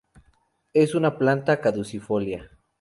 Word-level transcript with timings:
Es 0.73 0.95
una 0.95 1.19
planta 1.19 1.61
caducifolia. 1.61 2.49